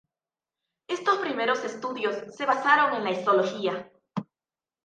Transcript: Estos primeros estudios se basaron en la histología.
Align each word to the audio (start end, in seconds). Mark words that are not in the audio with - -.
Estos 0.87 1.19
primeros 1.19 1.63
estudios 1.63 2.15
se 2.35 2.47
basaron 2.47 2.95
en 2.95 3.03
la 3.03 3.11
histología. 3.11 3.91